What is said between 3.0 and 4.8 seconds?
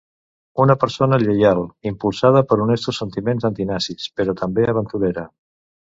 sentiments antinazis, però també